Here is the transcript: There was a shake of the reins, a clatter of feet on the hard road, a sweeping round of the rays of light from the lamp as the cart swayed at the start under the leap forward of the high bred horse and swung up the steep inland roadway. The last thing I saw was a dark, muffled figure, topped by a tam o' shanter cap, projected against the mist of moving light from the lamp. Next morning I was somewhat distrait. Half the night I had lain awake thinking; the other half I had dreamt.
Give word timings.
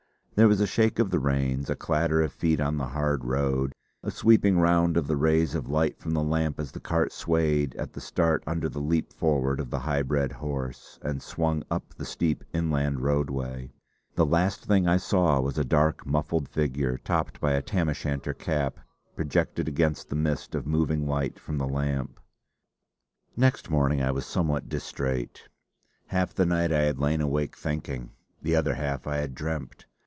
There 0.33 0.47
was 0.47 0.61
a 0.61 0.65
shake 0.65 0.97
of 0.97 1.11
the 1.11 1.19
reins, 1.19 1.69
a 1.69 1.75
clatter 1.75 2.21
of 2.23 2.31
feet 2.33 2.59
on 2.59 2.77
the 2.77 2.87
hard 2.87 3.25
road, 3.25 3.73
a 4.01 4.09
sweeping 4.09 4.57
round 4.57 4.97
of 4.97 5.05
the 5.05 5.17
rays 5.17 5.53
of 5.53 5.69
light 5.69 5.99
from 5.99 6.13
the 6.13 6.23
lamp 6.23 6.59
as 6.59 6.71
the 6.71 6.79
cart 6.79 7.11
swayed 7.11 7.75
at 7.75 7.93
the 7.93 8.01
start 8.01 8.43
under 8.47 8.67
the 8.67 8.79
leap 8.79 9.13
forward 9.13 9.59
of 9.59 9.69
the 9.69 9.79
high 9.81 10.01
bred 10.01 10.31
horse 10.31 10.97
and 11.03 11.21
swung 11.21 11.63
up 11.69 11.93
the 11.93 12.05
steep 12.05 12.43
inland 12.53 13.01
roadway. 13.01 13.71
The 14.15 14.25
last 14.25 14.65
thing 14.65 14.87
I 14.87 14.97
saw 14.97 15.39
was 15.41 15.59
a 15.59 15.63
dark, 15.65 16.07
muffled 16.07 16.47
figure, 16.49 16.97
topped 16.97 17.39
by 17.39 17.51
a 17.51 17.61
tam 17.61 17.87
o' 17.89 17.93
shanter 17.93 18.33
cap, 18.33 18.79
projected 19.15 19.67
against 19.67 20.09
the 20.09 20.15
mist 20.15 20.55
of 20.55 20.65
moving 20.65 21.05
light 21.05 21.39
from 21.39 21.57
the 21.59 21.67
lamp. 21.67 22.19
Next 23.37 23.69
morning 23.69 24.01
I 24.01 24.09
was 24.11 24.25
somewhat 24.25 24.69
distrait. 24.69 25.49
Half 26.07 26.33
the 26.33 26.45
night 26.47 26.71
I 26.71 26.83
had 26.83 26.97
lain 26.97 27.21
awake 27.21 27.55
thinking; 27.55 28.09
the 28.41 28.55
other 28.55 28.73
half 28.75 29.05
I 29.05 29.17
had 29.17 29.35
dreamt. 29.35 29.85